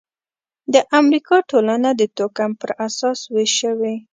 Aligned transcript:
د 0.73 0.75
امریکا 0.99 1.37
ټولنه 1.49 1.89
د 1.99 2.01
توکم 2.17 2.51
پر 2.61 2.71
اساس 2.87 3.19
وېش 3.33 3.51
شوې. 3.61 3.95